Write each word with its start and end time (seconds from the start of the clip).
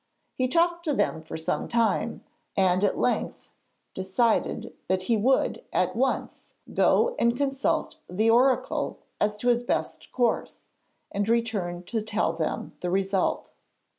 He 0.33 0.47
talked 0.47 0.83
to 0.85 0.95
them 0.95 1.21
for 1.21 1.37
some 1.37 1.67
time 1.67 2.23
and 2.57 2.83
at 2.83 2.97
length 2.97 3.51
decided 3.93 4.73
that 4.87 5.03
he 5.03 5.15
would 5.15 5.63
at 5.71 5.95
once 5.95 6.55
go 6.73 7.15
and 7.19 7.37
consult 7.37 7.97
the 8.09 8.27
oracle 8.27 8.97
as 9.19 9.37
to 9.37 9.49
his 9.49 9.61
best 9.61 10.11
course, 10.11 10.69
and 11.11 11.29
return 11.29 11.83
to 11.83 12.01
tell 12.01 12.33
them 12.33 12.75
the 12.79 12.89
result. 12.89 13.51